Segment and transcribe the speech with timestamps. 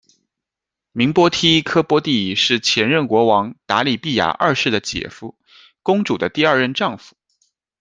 [0.93, 5.37] 明波梯诃波帝是前任国王答里必牙二世的姐夫，
[5.83, 7.15] 公主的第二任丈夫。